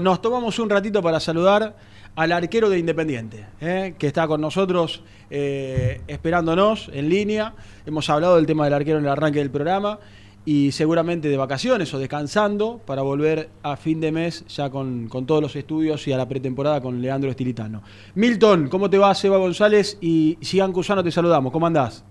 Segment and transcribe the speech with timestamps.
[0.00, 1.74] Nos tomamos un ratito para saludar
[2.14, 3.96] al arquero de Independiente, ¿eh?
[3.98, 7.54] que está con nosotros eh, esperándonos en línea.
[7.84, 9.98] Hemos hablado del tema del arquero en el arranque del programa
[10.44, 15.26] y seguramente de vacaciones o descansando para volver a fin de mes ya con, con
[15.26, 17.82] todos los estudios y a la pretemporada con Leandro Estilitano.
[18.14, 19.98] Milton, ¿cómo te va Seba González?
[20.00, 21.52] Y Sigan Cusano te saludamos.
[21.52, 22.04] ¿Cómo andás?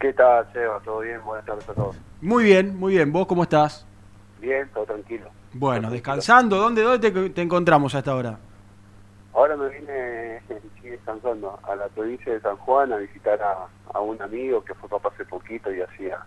[0.00, 0.80] ¿Qué tal, Seba?
[0.82, 1.22] ¿Todo bien?
[1.26, 1.94] Buenas tardes a todos.
[2.22, 3.12] Muy bien, muy bien.
[3.12, 3.86] ¿Vos cómo estás?
[4.40, 5.35] Bien, todo tranquilo.
[5.58, 6.56] Bueno, descansando.
[6.56, 8.38] ¿Dónde, dónde te, te encontramos a esta hora?
[9.34, 10.42] Ahora me vine,
[10.82, 14.88] descansando, a la provincia de San Juan a visitar a, a un amigo que fue
[14.88, 16.18] papá hace poquito y hacía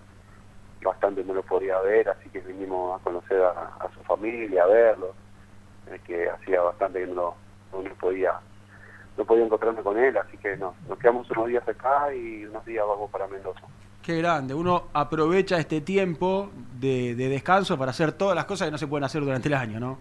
[0.84, 4.68] bastante no lo podía ver, así que vinimos a conocer a, a su familia, a
[4.68, 5.14] verlo,
[5.88, 7.36] eh, que hacía bastante que no,
[7.74, 8.34] no, no podía
[9.18, 12.64] no podía encontrarme con él, así que no, nos quedamos unos días acá y unos
[12.64, 13.62] días vamos para Mendoza.
[14.04, 14.54] Qué grande.
[14.54, 16.50] Uno aprovecha este tiempo
[16.80, 19.54] de, de descanso para hacer todas las cosas que no se pueden hacer durante el
[19.54, 19.98] año, ¿no?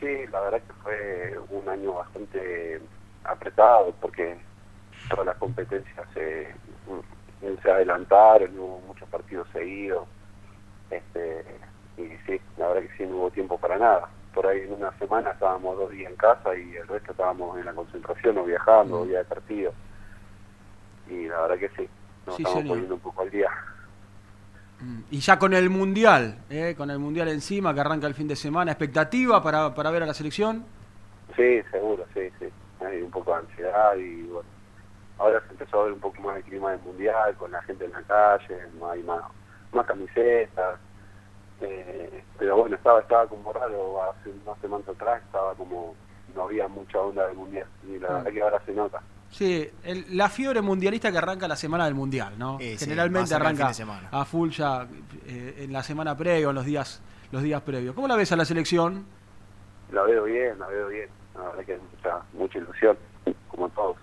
[0.00, 2.80] Sí, la verdad que fue un año bastante
[3.24, 4.36] apretado porque
[5.08, 6.54] todas las competencias se,
[7.62, 10.06] se adelantaron, hubo muchos partidos seguidos.
[10.90, 11.44] Este,
[11.96, 14.08] y sí, la verdad que sí, no hubo tiempo para nada.
[14.34, 17.64] Por ahí en una semana estábamos dos días en casa y el resto estábamos en
[17.64, 19.72] la concentración o viajando, o día de partido.
[21.08, 21.88] Y la verdad que sí,
[22.26, 22.68] nos Sí, estamos señor.
[22.74, 23.48] poniendo un poco al día.
[24.80, 26.74] Mm, Y ya con el Mundial, ¿eh?
[26.76, 30.06] con el Mundial encima que arranca el fin de semana, ¿expectativa para, para ver a
[30.06, 30.64] la selección?
[31.36, 32.46] Sí, seguro, sí, sí.
[32.84, 34.48] Hay un poco de ansiedad y bueno,
[35.18, 37.84] ahora se empezó a ver un poco más el clima del mundial, con la gente
[37.84, 39.22] en la calle, no hay más,
[39.72, 40.78] más camisetas.
[41.60, 45.94] eh, pero bueno, estaba estaba como raro, hace unas semanas atrás estaba como,
[46.34, 48.12] no había mucha onda del mundial y la Ah.
[48.18, 49.00] verdad que ahora se nota.
[49.34, 52.56] Sí, el- la fiebre mundialista que arranca la semana del Mundial, ¿no?
[52.60, 53.72] Eh, Generalmente arranca
[54.12, 54.86] a full ya
[55.26, 57.96] eh, en la semana previa o en los días, los días previos.
[57.96, 59.04] ¿Cómo la ves a la selección?
[59.90, 61.08] La veo bien, la veo bien.
[61.34, 62.96] La verdad que hay mucha, mucha ilusión,
[63.48, 63.96] como todos.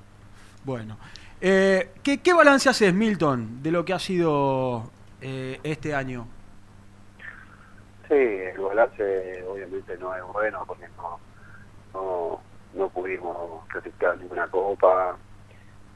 [0.65, 0.97] Bueno,
[1.39, 4.91] eh, ¿qué, ¿qué balance haces, Milton, de lo que ha sido
[5.21, 6.27] eh, este año?
[8.09, 11.19] Sí, el balance obviamente no es bueno porque no,
[11.93, 12.41] no,
[12.73, 15.17] no pudimos clasificar ninguna copa,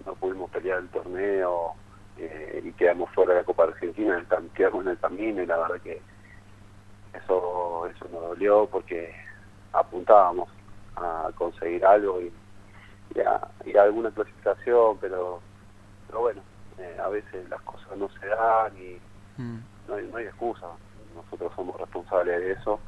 [0.06, 1.74] no pudimos pelear el torneo
[2.18, 5.42] eh, y quedamos fuera de la Copa Argentina, en el cam- quedamos en el camino
[5.42, 6.02] y la verdad que
[7.14, 9.14] eso, eso nos dolió porque
[9.74, 10.50] apuntábamos
[10.96, 12.32] a conseguir algo y,
[13.16, 15.42] y, a, y a alguna clasificación, pero,
[16.08, 16.42] pero bueno,
[16.78, 19.00] eh, a veces las cosas no se dan y
[19.38, 19.58] Mm,
[19.90, 20.66] no hay, no hay excusa.
[21.14, 22.80] Nosotros somos responsables de eso.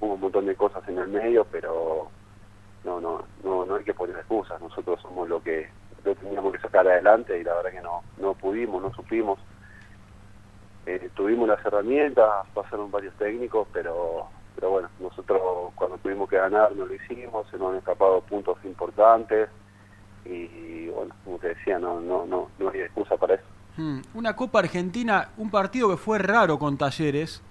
[0.00, 2.10] Hubo un montón de cosas en el medio, pero
[2.84, 4.60] no, no, no, no hay que poner excusas.
[4.60, 5.68] Nosotros somos lo que
[6.04, 9.38] lo teníamos que sacar adelante y la verdad que no, no pudimos, no supimos.
[10.86, 15.40] Eh, tuvimos las herramientas, pasaron varios técnicos, pero, pero bueno, nosotros
[15.74, 19.48] cuando tuvimos que ganar no lo hicimos, se nos han escapado puntos importantes
[20.26, 23.44] y bueno, como te decía, no, no, no, no hay excusa para eso.
[23.76, 24.00] mm.
[24.14, 27.42] Una Copa Argentina, un partido que fue raro con Talleres,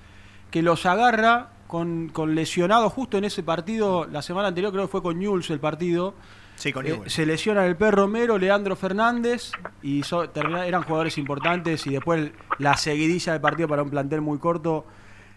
[0.50, 4.92] que los agarra con, con lesionados justo en ese partido, la semana anterior creo que
[4.92, 6.14] fue con Newell's el partido,
[6.56, 9.52] Sí, con Eh, se lesiona el perro Romero, Leandro Fernández,
[9.82, 12.30] y so- eran jugadores importantes, y después
[12.60, 14.86] la seguidilla del partido para un plantel muy corto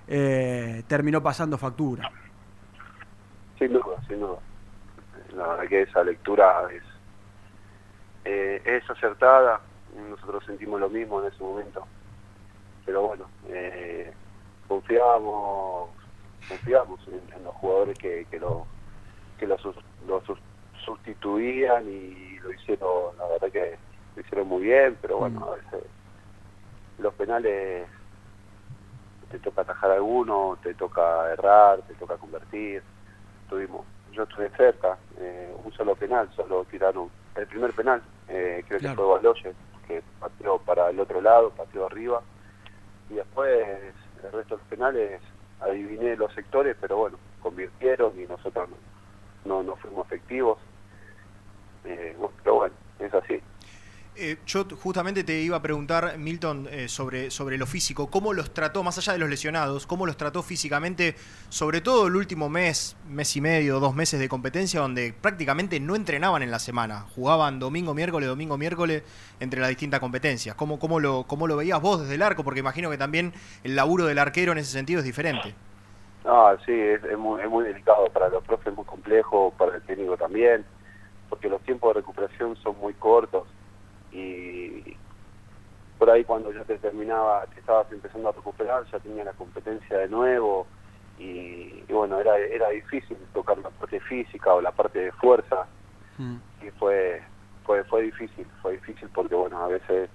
[0.08, 2.10] eh, terminó pasando factura.
[3.58, 4.36] Sin duda, sin duda.
[5.34, 6.82] La verdad que esa lectura es,
[8.26, 9.62] eh, es acertada,
[10.10, 11.86] nosotros sentimos lo mismo en ese momento.
[12.84, 14.12] Pero bueno, eh,
[16.48, 18.66] confiamos, en, en los jugadores que, que lo,
[19.38, 19.56] que lo,
[20.06, 20.42] lo sus-
[20.84, 23.78] sustituían y lo hicieron, la verdad que
[24.14, 25.42] lo hicieron muy bien, pero bueno, Mm.
[25.44, 25.90] a veces
[26.98, 27.88] los penales
[29.28, 32.82] te toca atajar alguno, te toca errar, te toca convertir.
[33.48, 38.80] Tuvimos, yo estuve cerca, eh, un solo penal, solo tiraron el primer penal, eh, creo
[38.80, 38.96] Claro.
[38.96, 42.22] que fue Baloyes, que pateó para el otro lado, pateó arriba,
[43.08, 45.22] y después el resto de los penales
[45.60, 48.68] adiviné los sectores, pero bueno, convirtieron y nosotros
[49.44, 50.58] no, no, fuimos efectivos.
[51.84, 53.40] Eh, pero bueno, es así.
[54.18, 58.10] Eh, yo justamente te iba a preguntar, Milton, eh, sobre, sobre lo físico.
[58.10, 61.14] ¿Cómo los trató, más allá de los lesionados, cómo los trató físicamente,
[61.50, 65.96] sobre todo el último mes, mes y medio, dos meses de competencia, donde prácticamente no
[65.96, 67.00] entrenaban en la semana?
[67.14, 69.02] Jugaban domingo, miércoles, domingo, miércoles,
[69.38, 70.54] entre las distintas competencias.
[70.54, 72.42] ¿Cómo, cómo, lo, ¿Cómo lo veías vos desde el arco?
[72.42, 73.34] Porque imagino que también
[73.64, 75.54] el laburo del arquero en ese sentido es diferente.
[76.24, 79.82] Ah, sí, es, es muy, es muy delicado para los profes, muy complejo, para el
[79.82, 80.64] técnico también,
[81.28, 83.46] porque los tiempos de recuperación son muy cortos
[84.16, 84.96] y
[85.98, 89.98] por ahí cuando ya te terminaba, te estabas empezando a recuperar, ya tenía la competencia
[89.98, 90.66] de nuevo
[91.18, 95.66] y, bueno, era, era difícil tocar la parte física o la parte de fuerza.
[96.18, 96.36] Mm.
[96.66, 97.20] y fue,
[97.64, 100.08] fue, fue difícil, fue difícil porque bueno, a veces,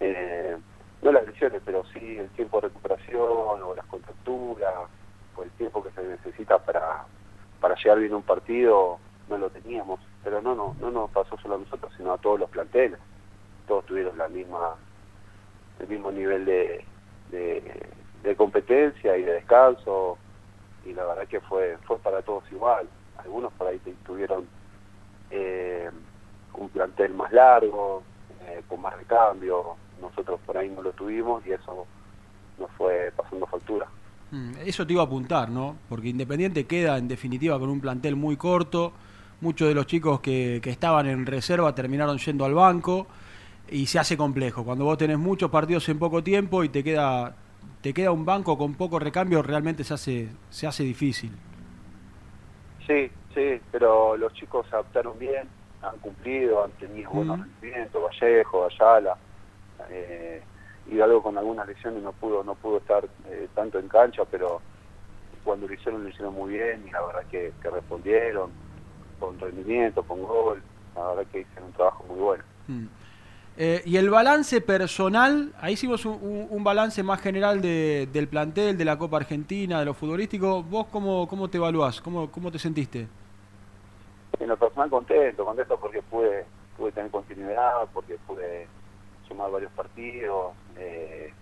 [0.00, 0.56] eh,
[1.02, 4.72] no las lesiones, pero sí el tiempo de recuperación o las contracturas
[5.36, 7.04] o el tiempo que se necesita para,
[7.60, 8.98] para llegar bien a un partido,
[9.28, 12.40] no lo teníamos, pero no, no, no nos pasó solo a nosotros, sino a todos
[12.40, 12.98] los planteles,
[13.66, 14.74] todos tuvieron la misma,
[15.80, 16.84] el mismo nivel de,
[18.26, 20.18] de competencia y de descanso,
[20.84, 22.88] y la verdad que fue fue para todos igual.
[23.18, 24.46] Algunos por ahí tuvieron
[25.30, 25.90] eh,
[26.54, 28.02] un plantel más largo,
[28.46, 31.86] eh, con más recambio, nosotros por ahí no lo tuvimos y eso
[32.58, 33.86] nos fue pasando factura.
[34.30, 35.76] Mm, eso te iba a apuntar, ¿no?
[35.88, 38.92] Porque Independiente queda en definitiva con un plantel muy corto,
[39.40, 43.06] muchos de los chicos que, que estaban en reserva terminaron yendo al banco
[43.70, 44.64] y se hace complejo.
[44.64, 47.34] Cuando vos tenés muchos partidos en poco tiempo y te queda
[47.86, 51.30] te queda un banco con poco recambio, realmente se hace, se hace difícil.
[52.84, 55.48] Sí, sí, pero los chicos se adaptaron bien,
[55.82, 59.16] han cumplido, han tenido buenos rendimientos, Vallejo, Ayala,
[59.88, 60.42] eh,
[60.90, 64.60] y algo con algunas lesiones no pudo, no pudo estar eh, tanto en cancha, pero
[65.44, 68.50] cuando lo hicieron lo hicieron muy bien y la verdad que, respondieron
[69.20, 70.62] con rendimiento, con gol,
[70.96, 72.44] la verdad que hicieron un trabajo muy bueno.
[72.68, 72.86] Mm.
[73.58, 78.98] Eh, y el balance personal, ahí hicimos un, balance más general del plantel, de la
[78.98, 80.62] Copa Argentina, de lo futbolístico.
[80.62, 82.00] ¿Vos cómo, cómo te evaluás?
[82.02, 83.08] ¿Cómo, ¿Cómo te sentiste?
[84.38, 86.44] En lo personal contento, contento porque pude,
[86.76, 88.66] pude tener continuidad, porque pude
[89.26, 90.52] sumar varios partidos.
[90.76, 91.32] Eh,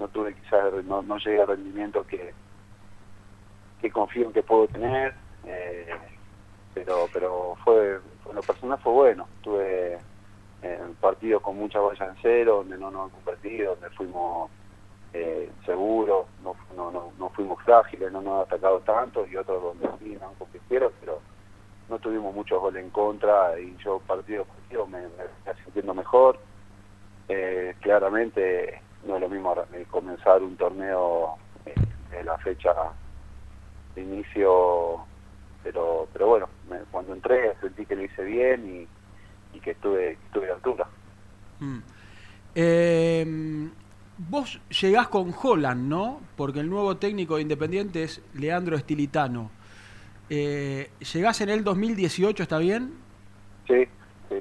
[0.00, 2.34] no tuve quizás, no, no llegué al rendimiento que,
[3.80, 5.14] que confío en que puedo tener.
[5.46, 5.94] Eh,
[6.74, 9.28] pero pero fue, en lo personal fue bueno.
[9.42, 9.98] Tuve
[10.64, 14.50] en partidos con mucha valla en cero, donde no nos han convertido, donde fuimos
[15.12, 19.88] eh, seguros, no, no, no, fuimos frágiles, no nos han atacado tanto, y otros donde
[19.98, 21.20] sí nos compitieron, pero
[21.88, 24.46] no tuvimos muchos goles en contra, y yo partido
[24.82, 26.38] a me, me sintiendo mejor.
[27.28, 29.54] Eh, claramente no es lo mismo
[29.90, 31.74] comenzar un torneo eh,
[32.10, 32.74] de la fecha
[33.94, 35.04] de inicio,
[35.62, 36.48] pero pero bueno,
[36.90, 38.88] cuando entré sentí que lo hice bien y
[39.54, 40.86] y que estuve, estuve a altura.
[41.60, 41.78] Mm.
[42.54, 43.68] Eh,
[44.18, 46.20] vos llegás con Holland, ¿no?
[46.36, 49.50] Porque el nuevo técnico de Independiente es Leandro Estilitano.
[50.30, 52.94] Eh, ¿Llegás en el 2018, está bien?
[53.66, 53.86] Sí,
[54.28, 54.36] sí.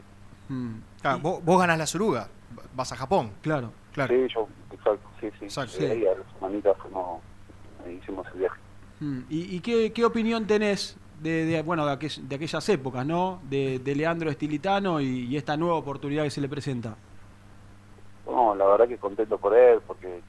[0.50, 0.76] Mm.
[1.04, 2.30] Ah, vos, vos ganás la Suruga,
[2.76, 3.32] vas a Japón.
[3.42, 4.14] Claro, claro.
[4.14, 5.46] Sí, yo, exacto, sí, sí.
[5.46, 5.74] Exacto.
[5.78, 5.86] Sí.
[5.86, 7.22] Ahí a las manitas fuimos,
[8.02, 8.60] hicimos el viaje.
[9.00, 9.20] Mm.
[9.30, 13.42] ¿Y, y qué, qué opinión tenés de, bueno, de, de, aquellas épocas, ¿no?
[13.50, 16.96] De, Leandro Estilitano y, esta nueva oportunidad que se le presenta.
[18.26, 20.22] No, la verdad que contento por él, porque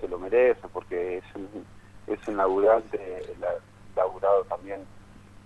[0.00, 1.64] se lo merece, porque es un,
[2.06, 2.98] es un laburante,
[3.96, 4.80] laburado también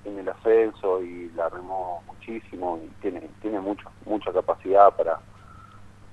[0.05, 5.19] en el ascenso y la remó muchísimo y tiene tiene mucho mucha capacidad para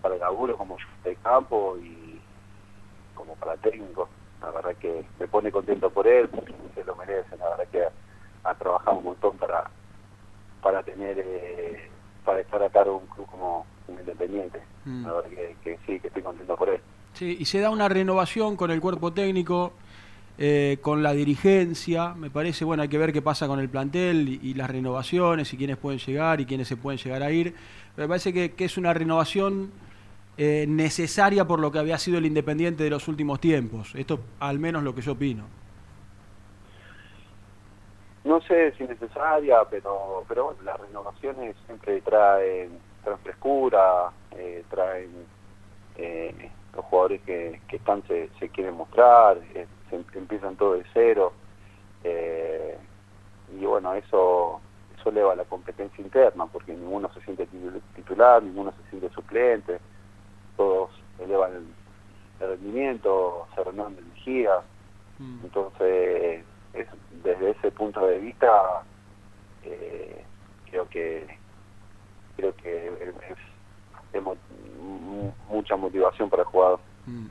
[0.02, 2.20] para el laburo como de campo y
[3.14, 4.10] como para técnico.
[4.42, 7.88] La verdad que me pone contento por él, porque se lo merece, la verdad que
[8.44, 9.70] ha trabajado un montón para
[10.62, 11.90] para tener eh,
[12.24, 14.62] para estar a cargo de un club como un Independiente.
[14.86, 15.06] Mm.
[15.06, 15.30] La verdad
[15.62, 16.80] que, sí, que estoy contento por él.
[17.14, 19.74] Sí, y se da una renovación con el cuerpo técnico,
[20.38, 22.14] eh, con la dirigencia.
[22.14, 25.58] Me parece, bueno, hay que ver qué pasa con el plantel y, las renovaciones y
[25.58, 27.54] quiénes pueden llegar y quiénes se pueden llegar a ir.
[27.98, 29.72] me parece que, es una renovación
[30.38, 33.94] eh, necesaria por lo que había sido el Independiente de los últimos tiempos.
[33.96, 35.63] Esto al menos lo que yo opino
[38.24, 45.12] no sé si necesaria, pero pero bueno, las renovaciones siempre traen, traen frescura, eh, traen
[45.98, 50.86] eh, los jugadores que, que están se, se quieren mostrar, eh, se, empiezan todo de
[50.94, 51.34] cero
[53.52, 54.60] y bueno, eso
[54.98, 57.48] eso eleva la competencia interna porque ninguno se siente
[57.96, 59.80] titular, ninguno se siente suplente,
[60.58, 60.90] todos
[61.20, 61.66] elevan el,
[62.40, 64.60] rendimiento, se renuevan de energía,
[65.20, 65.40] mm.
[65.46, 66.44] entonces
[67.24, 68.84] desde ese punto de vista
[69.64, 70.24] eh,
[70.70, 71.38] creo que
[72.36, 73.14] creo que es,
[75.50, 76.80] mucha motivación para el jugador.
[77.06, 77.28] Mm.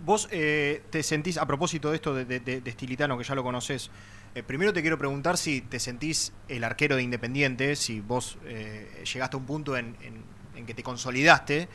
[0.00, 3.90] Vos eh, te sentís, a propósito de esto de, Estilitano, que ya lo conoces,
[4.34, 9.36] eh, primero te quiero preguntar si te sentís el arquero de Independiente, si vos llegaste
[9.36, 9.96] a un punto en,
[10.54, 11.68] en que te consolidaste,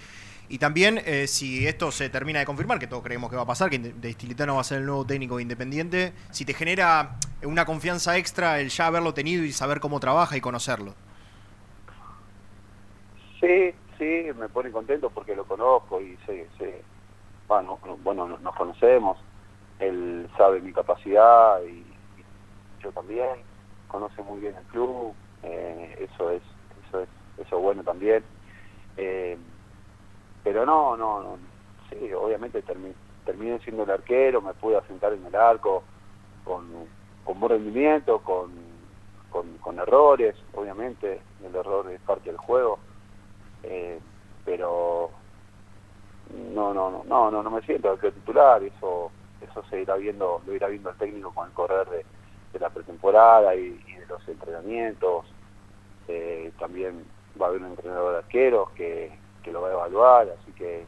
[0.49, 3.47] y también, eh, si esto se termina de confirmar, que todos creemos que va a
[3.47, 7.65] pasar, que de Estilitano va a ser el nuevo técnico Independiente, si te genera una
[7.65, 10.93] confianza extra el ya haberlo tenido y saber cómo trabaja y conocerlo.
[13.39, 16.81] Sí, sí, me pone contento porque lo conozco y sé, sé
[17.47, 19.17] bueno, bueno, nos conocemos.
[19.79, 21.83] él sabe mi capacidad y,
[22.81, 23.29] yo también,
[23.87, 26.41] conoce muy bien el club, eh, eso es
[26.87, 28.23] eso es eso bueno también.
[28.97, 29.37] Eh,
[30.43, 31.37] pero no, no, no,
[31.89, 32.61] sí, obviamente
[33.25, 35.83] terminé siendo el arquero, me pude asentar en el arco
[36.43, 36.65] con,
[37.23, 38.51] con buen rendimiento, con,
[39.29, 42.77] con, errores, obviamente, el error es parte del juego,
[43.63, 43.99] eh,
[44.45, 45.09] pero
[46.53, 49.11] no, no, no, no, no, no me siento arquero titular, eso
[49.43, 52.05] eso se irá viendo, lo irá viendo el técnico con el correr de,
[52.59, 55.25] la pretemporada y, de los entrenamientos.
[56.07, 57.03] Eh, también
[57.41, 59.11] va a haber un entrenador de arqueros que,
[59.51, 60.85] lo va a evaluar, así que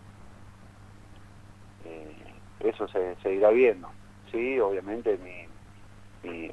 [1.85, 2.15] eh,
[2.59, 3.89] eso se, se, irá viendo.
[4.31, 5.45] Sí, obviamente mi,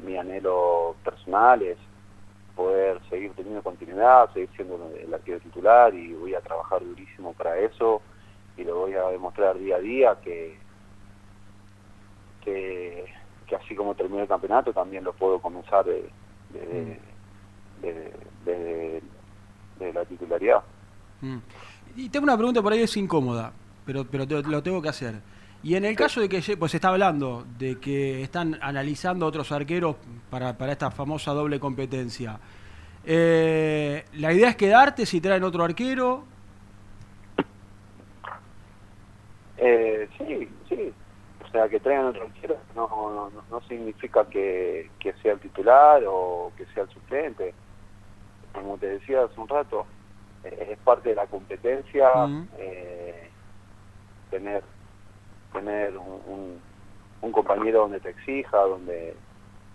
[0.01, 1.79] mi, anhelo personal es
[2.55, 7.59] poder seguir teniendo continuidad, seguir siendo el arquero titular y voy a trabajar durísimo para
[7.59, 8.03] eso
[8.57, 10.59] y lo voy a demostrar día a día que,
[12.45, 13.07] que,
[13.57, 16.09] así como terminé el campeonato también lo puedo comenzar de,
[17.83, 19.03] de,
[19.79, 19.95] mm.
[19.95, 20.63] la titularidad.
[21.21, 21.39] Mm.
[21.97, 23.53] Y tengo una pregunta por ahí, es incómoda,
[23.85, 25.21] pero, pero lo tengo que hacer.
[25.63, 29.53] Y en el caso de que pues se está hablando de que están analizando otros
[29.53, 29.97] arqueros
[30.29, 32.41] para, para esta famosa doble competencia,
[33.05, 36.25] eh, ¿la idea es quedarte si traen otro arquero?
[39.57, 40.93] Eh, sí, sí,
[41.45, 44.91] o sea, que traigan otro arquero no, no, significa que,
[45.23, 47.55] sea el titular o que sea el suplente.
[48.53, 49.87] Como te decía hace un rato,
[50.45, 52.09] es parte de la competencia
[52.59, 53.29] eh,
[54.31, 54.63] tener
[55.53, 56.59] tener un,
[57.21, 59.15] un, compañero donde te exija, donde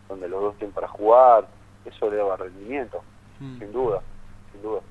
[0.10, 1.48] donde los dos estén para jugar,
[1.86, 3.02] eso le da rendimiento,
[3.40, 4.02] sin duda,
[4.52, 4.82] sin duda.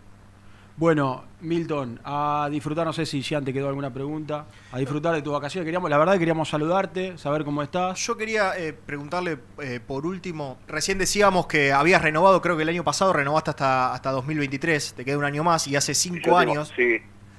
[0.78, 5.22] Bueno, Milton, a disfrutar, no sé si ya te quedó alguna pregunta, a disfrutar de
[5.22, 5.64] tu vacaciones.
[5.64, 7.98] Queríamos, la verdad queríamos saludarte, saber cómo estás.
[7.98, 12.68] Yo quería eh, preguntarle eh, por último, recién decíamos que habías renovado, creo que el
[12.68, 16.72] año pasado renovaste hasta, hasta 2023, te queda un año más y hace cinco años,
[16.76, 16.98] sí,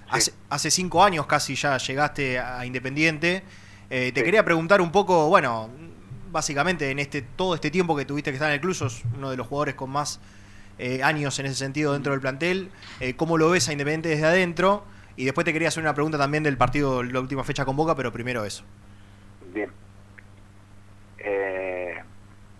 [0.10, 3.44] Hace, hace, cinco años casi ya llegaste a Independiente.
[3.89, 5.70] Eh, te quería preguntar un poco, bueno,
[6.32, 9.29] básicamente en este todo este tiempo que tuviste que estar en el club, sos uno
[9.29, 10.22] de los jugadores con más
[10.79, 12.69] eh, años en ese sentido dentro del plantel.
[13.00, 14.86] Eh, ¿Cómo lo ves a Independiente desde adentro?
[15.15, 17.96] Y después te quería hacer una pregunta también del partido, la última fecha con Boca,
[17.96, 18.63] pero primero eso.
[19.53, 19.72] Bien.
[21.17, 21.96] Eh,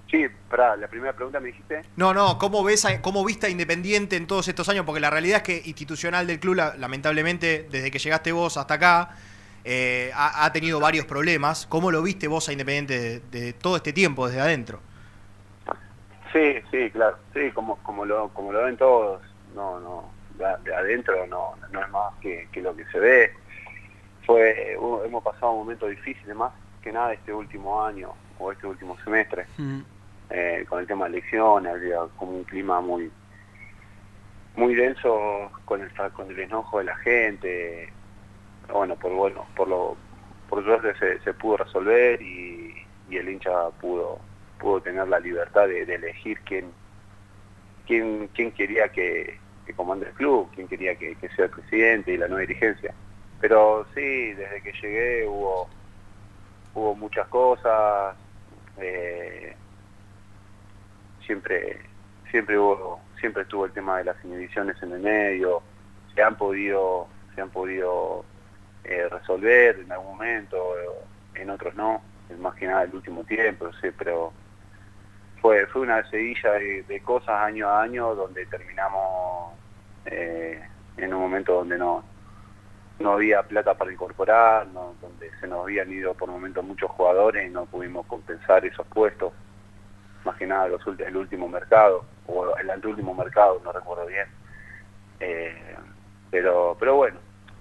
[0.09, 1.83] sí, para la primera pregunta me dijiste.
[1.95, 4.86] No, no, ¿cómo ves a, cómo viste a Independiente en todos estos años?
[4.86, 9.12] Porque la realidad es que institucional del club, lamentablemente, desde que llegaste vos hasta acá,
[10.15, 11.67] ha, tenido varios problemas.
[11.67, 14.81] ¿Cómo lo viste vos a Independiente de todo este tiempo desde adentro?
[16.38, 19.24] Sí, sí, claro, sí, como, como, lo, como lo ven todos,
[19.56, 23.34] no, no, de, adentro no, no es más que, lo que se ve.
[24.24, 26.51] Fue, hemos pasado un momento difícil, más
[26.84, 29.79] que nada este último año o este último semestre, mm.
[30.29, 33.12] eh, con el tema de elecciones, había como un clima muy
[34.56, 37.94] muy denso con el con el enojo de la gente
[38.74, 39.96] bueno por bueno por lo
[40.50, 42.74] por suerte se, se pudo resolver y,
[43.08, 44.20] y el hincha pudo
[44.59, 46.71] pudo tener la libertad de, elegir quién,
[47.85, 49.39] quién, quién quería que,
[49.75, 52.93] comande el club, quién quería que, sea el presidente y la nueva dirigencia.
[53.39, 55.69] Pero sí, desde que llegué hubo,
[56.73, 58.15] hubo muchas cosas,
[58.77, 59.55] eh,
[61.25, 61.79] siempre,
[62.31, 65.61] siempre hubo, siempre estuvo el tema de las inhibiciones en el medio,
[66.15, 68.25] se han podido, se han podido
[68.83, 70.73] eh, resolver en algún momento,
[71.35, 72.01] en otros no,
[72.39, 74.33] más que nada el último tiempo, sí, pero
[75.47, 79.53] fue, fue una seguilla de, cosas año a año donde terminamos
[80.05, 80.61] eh,
[80.97, 82.03] en un momento donde no,
[82.99, 87.49] no había plata para incorporar, donde se nos habían ido por momentos muchos jugadores y
[87.49, 89.31] no pudimos compensar esos puestos,
[90.25, 94.27] más que nada los, el último mercado, o el anteúltimo mercado, no recuerdo bien.
[95.21, 95.77] Eh,
[96.29, 97.19] pero, pero bueno,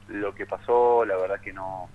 [0.09, 1.89] lo que pasó, la verdad que no,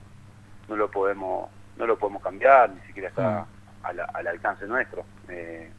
[0.69, 5.05] no lo podemos, no lo podemos cambiar, ni siquiera está mm al, alcance nuestro.
[5.29, 5.69] Eh,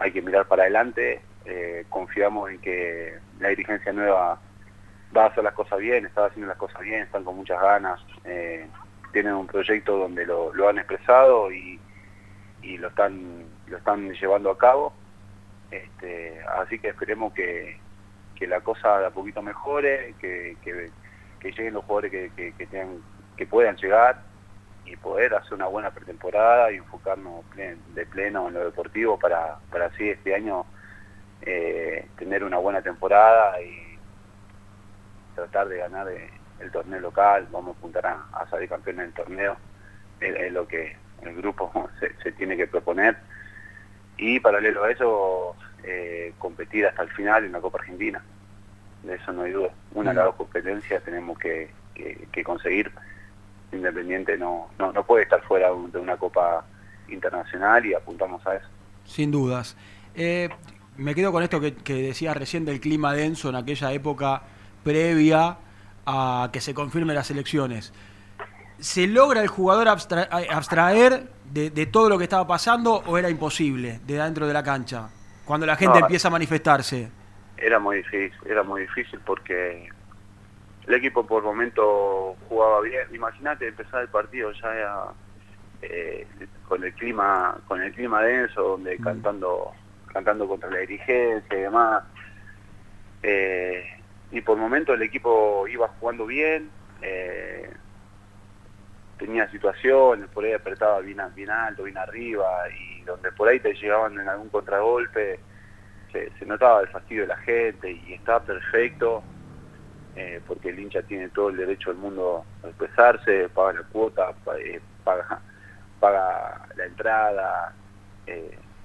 [0.00, 4.40] hay que mirar para adelante, eh, confiamos en que la dirigencia nueva
[5.14, 8.00] va a hacer las cosas bien, está haciendo las cosas bien, están con muchas ganas,
[8.24, 8.66] eh,
[9.12, 11.78] tienen un proyecto donde lo, han expresado y,
[12.78, 14.94] lo están lo están llevando a cabo.
[15.70, 17.78] Este, así que esperemos que,
[18.40, 20.56] la cosa de a poquito mejore, que,
[21.42, 22.54] lleguen los jugadores que,
[23.36, 24.29] que puedan llegar
[24.90, 29.86] y poder hacer una buena pretemporada y enfocarnos de pleno en lo deportivo para, para
[29.86, 30.66] así este año
[31.42, 33.98] eh, tener una buena temporada y
[35.34, 36.30] tratar de ganar eh,
[36.60, 39.56] el torneo local, vamos a apuntar a, salir campeones del torneo
[40.20, 41.72] es, lo que el grupo
[42.22, 43.16] se, tiene que proponer.
[44.18, 48.22] Y paralelo a eso, eh, competir hasta el final en la Copa Argentina.
[49.02, 49.70] De eso no hay duda.
[49.94, 51.70] Una de las dos competencias tenemos que,
[52.44, 52.92] conseguir.
[53.72, 56.64] Independiente no, no, no puede estar fuera de una Copa
[57.08, 58.66] Internacional y apuntamos a eso.
[59.04, 59.76] Sin dudas.
[60.14, 60.48] Eh,
[60.96, 64.42] me quedo con esto que, que decías recién del clima denso en aquella época
[64.84, 65.56] previa
[66.06, 67.92] a que se confirmen las elecciones.
[68.78, 74.14] ¿Se logra el jugador abstraer de, todo lo que estaba pasando o era imposible de
[74.14, 75.10] dentro de la cancha?
[75.44, 77.10] Cuando la gente empieza a manifestarse.
[77.58, 79.88] Era muy difícil, era muy difícil porque
[80.90, 83.06] el equipo por momento jugaba bien.
[83.14, 85.12] Imagínate empezar el partido ya
[85.82, 86.26] eh,
[86.66, 89.02] con el clima, con el clima denso, donde mm.
[89.02, 89.72] cantando,
[90.12, 92.02] cantando contra la dirigencia y demás.
[93.22, 93.84] Eh,
[94.32, 96.68] y por momento el equipo iba jugando bien,
[97.02, 97.70] eh,
[99.16, 103.74] tenía situaciones, por ahí apretaba bien, bien alto, bien arriba, y donde por ahí te
[103.74, 105.38] llegaban en algún contragolpe,
[106.10, 109.22] se, notaba el fastidio de la gente y estaba perfecto,
[110.16, 114.34] eh, porque el hincha tiene todo el derecho del mundo a expresarse, paga la cuota,
[114.58, 115.40] eh, paga,
[116.00, 117.74] paga la entrada,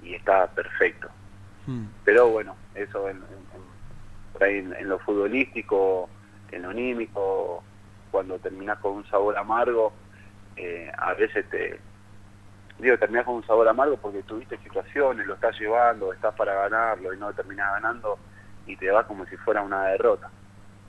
[0.02, 1.08] y está perfecto.
[1.66, 1.86] Hmm.
[2.04, 3.22] Pero bueno, eso en,
[4.40, 6.08] en, lo futbolístico,
[6.52, 7.62] en lo anímico,
[8.10, 9.92] cuando terminás con un sabor amargo,
[10.56, 11.80] eh, a veces te...
[12.78, 17.14] Digo, terminás con un sabor amargo porque tuviste situaciones, lo estás llevando, estás para ganarlo
[17.14, 18.18] y no terminás ganando
[18.66, 20.30] y te va como si fuera una derrota.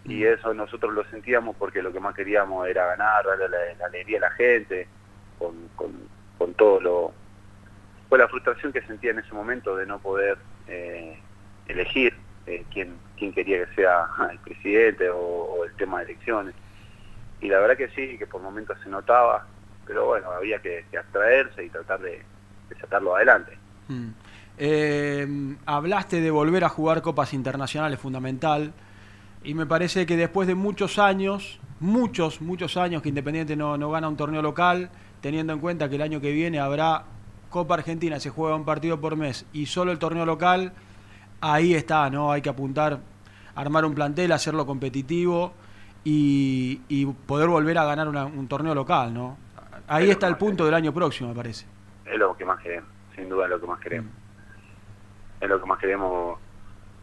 [0.07, 4.19] Y eso nosotros lo sentíamos porque lo que más queríamos era ganar, darle la, alegría
[4.19, 4.87] a la gente,
[5.37, 7.13] con, con, todo lo...
[8.07, 10.37] Fue la frustración que sentía en ese momento de no poder
[10.67, 11.19] eh,
[11.67, 12.97] elegir eh, quién,
[13.33, 16.55] quería que sea el presidente o, el tema de elecciones.
[17.41, 19.45] Y la verdad que sí, que por momentos se notaba,
[19.85, 22.23] pero bueno, había que, abstraerse y tratar de,
[22.79, 23.57] sacarlo adelante.
[23.89, 24.09] Mm.
[24.57, 28.73] Eh, hablaste de volver a jugar copas internacionales, fundamental,
[29.43, 33.91] y me parece que después de muchos años, muchos, muchos años que Independiente no, no
[33.91, 34.89] gana un torneo local,
[35.21, 37.05] teniendo en cuenta que el año que viene habrá
[37.50, 40.73] Copa Argentina, se juega un partido por mes y solo el torneo local,
[41.39, 42.31] ahí está, ¿no?
[42.31, 43.00] Hay que apuntar,
[43.55, 45.53] armar un plantel, hacerlo competitivo
[46.03, 49.37] y, poder volver a ganar un torneo local, ¿no?
[49.87, 51.65] Ahí está el punto del año próximo, me parece.
[52.05, 54.11] Es lo que más queremos, sin duda es lo que más queremos.
[54.11, 55.43] Mm.
[55.43, 56.39] Es lo que más queremos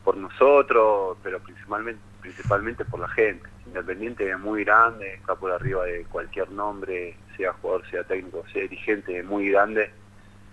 [0.04, 3.46] por nosotros, pero principalmente, principalmente por la gente.
[3.66, 8.62] Independiente es muy grande, está por arriba de cualquier nombre, sea jugador, sea técnico, sea
[8.62, 9.90] dirigente, muy grande,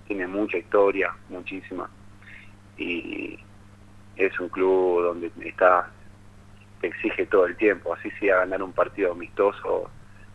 [0.05, 1.89] tiene mucha historia, muchísima.
[2.77, 3.39] Y,
[4.17, 5.89] es un club donde está
[6.81, 9.89] te exige todo el tiempo, así si a ganar un partido amistoso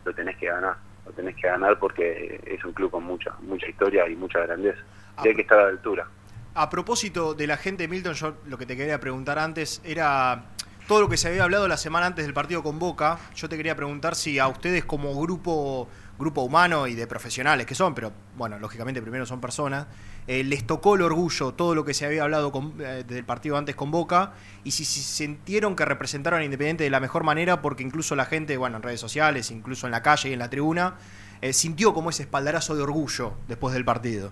[0.04, 3.68] lo tenés que ganar, lo tenés que ganar porque es un club con mucha mucha
[3.68, 4.80] historia y mucha grandeza.
[5.22, 6.08] Y hay que estar a la altura.
[6.54, 10.55] A propósito de la gente, Milton, yo lo que te quería preguntar antes era
[10.86, 13.18] todo lo que se había hablado la semana antes del partido con Boca.
[13.34, 17.74] Yo te quería preguntar si a ustedes como grupo grupo humano y de profesionales que
[17.74, 19.86] son, pero bueno, lógicamente primero son personas,
[20.26, 23.76] eh, les tocó el orgullo todo lo que se había hablado eh, del partido antes
[23.76, 24.32] con Boca
[24.64, 28.56] y si, sintieron que representaron a Independiente de la mejor manera porque incluso la gente,
[28.56, 30.94] bueno, en redes sociales, incluso en la calle y en la tribuna,
[31.42, 34.30] eh, sintió como ese espaldarazo de orgullo después del partido.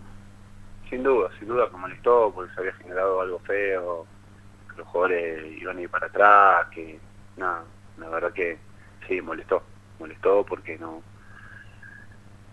[0.88, 4.06] Sin duda, sin duda que molestó porque se había generado algo feo,
[4.76, 6.98] los jugadores iban a ir para atrás, que
[7.36, 7.64] nada,
[7.98, 8.58] la verdad que
[9.06, 9.62] sí, molestó,
[9.98, 11.02] molestó porque no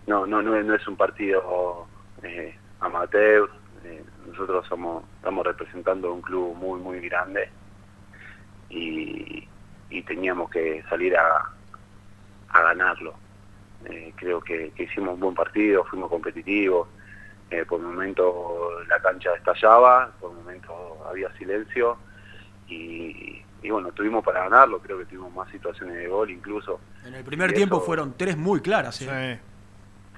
[0.06, 1.86] no, no, no, es un partido
[2.22, 3.48] eh, amateur,
[3.84, 7.48] eh, nosotros somos, estamos representando un club muy, muy grande
[8.68, 9.48] y,
[10.06, 11.48] teníamos que salir a,
[12.48, 13.14] a ganarlo.
[13.84, 16.88] Eh, creo que, hicimos un buen partido, fuimos competitivos,
[17.68, 20.72] por un momento la cancha estallaba, por un momento
[21.08, 21.98] había silencio
[23.62, 26.80] y, bueno, tuvimos para ganarlo, creo que tuvimos más situaciones de gol incluso.
[27.04, 29.00] En el primer tiempo fueron tres muy claras.
[29.02, 29.40] ¿eh?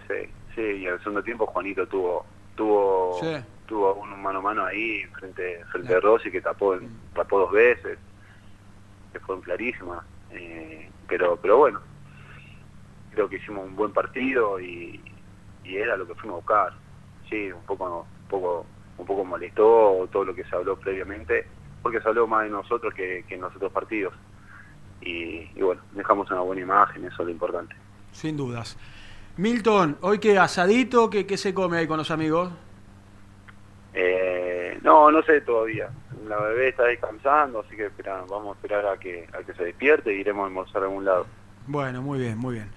[0.08, 3.18] Sí, sí, y en el segundo tiempo Juanito tuvo tuvo
[3.66, 6.78] tuvo un mano a mano ahí frente frente a Rossi que tapó
[7.14, 7.98] tapó dos veces,
[9.12, 11.80] que fueron clarísimas, eh, pero pero bueno,
[13.12, 15.00] creo que hicimos un buen partido y,
[15.64, 16.72] era lo que fuimos a buscar.
[17.30, 18.66] Sí, un poco un poco
[18.98, 21.46] un poco molestó todo lo que se habló previamente,
[21.84, 24.14] porque se habló más de nosotros que, en los otros partidos.
[25.02, 27.76] Y, y bueno, dejamos una buena imagen, eso es lo importante.
[28.10, 28.78] Sin dudas.
[29.36, 31.10] Milton, ¿hoy qué asadito?
[31.10, 32.50] ¿Qué, qué se come ahí con los amigos?
[33.92, 35.90] Eh, no, no sé todavía.
[36.26, 37.90] La bebé está descansando, así que
[38.28, 41.04] vamos a esperar a que, a que se despierte y iremos a almorzar a algún
[41.04, 41.26] lado.
[41.66, 42.70] Bueno, muy bien, muy bien.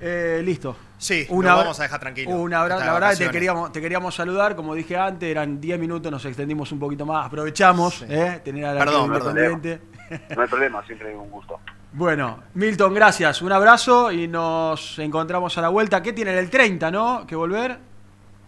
[0.00, 0.76] Eh, listo.
[0.98, 2.30] Sí, Una vamos a dejar tranquilo.
[2.30, 5.78] Una hora- la verdad que te queríamos, te queríamos saludar, como dije antes, eran 10
[5.78, 8.06] minutos, nos extendimos un poquito más, aprovechamos, Sí.
[8.08, 9.36] eh, tener a la Perdón, gente perdón.
[9.36, 10.34] independiente.
[10.36, 11.58] No hay problema, siempre es un gusto.
[11.92, 16.02] Bueno, Milton, gracias, un abrazo y nos encontramos a la vuelta.
[16.02, 16.36] ¿Qué tienen?
[16.36, 17.24] El 30, ¿no?
[17.26, 17.78] ¿Que volver?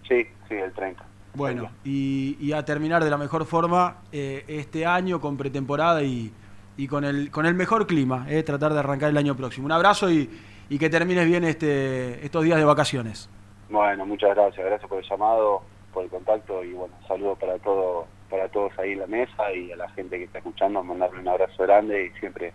[0.09, 1.05] Sí, sí, el 30.
[1.35, 6.33] Bueno, y, y a terminar de la mejor forma eh, este año con pretemporada y,
[6.79, 9.67] y con, el, con el mejor clima, eh, tratar de arrancar el año próximo.
[9.67, 10.29] Un abrazo y,
[10.69, 13.29] y que termines bien este, estos días de vacaciones.
[13.69, 18.07] Bueno, muchas gracias, gracias por el llamado, por el contacto y bueno, saludos para todo,
[18.31, 21.29] para todos ahí en la mesa y a la gente que está escuchando, mandarle un
[21.29, 22.53] abrazo grande y siempre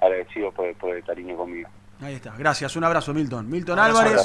[0.00, 1.68] agradecido por, por el cariño conmigo.
[2.00, 3.48] Ahí está, gracias, un abrazo Milton.
[3.48, 4.20] Milton Abrazo Álvarez,